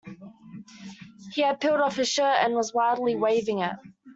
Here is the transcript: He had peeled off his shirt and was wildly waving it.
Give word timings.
He 1.35 1.43
had 1.43 1.59
peeled 1.61 1.79
off 1.79 1.97
his 1.97 2.09
shirt 2.09 2.39
and 2.43 2.55
was 2.55 2.73
wildly 2.73 3.15
waving 3.15 3.59
it. 3.59 3.75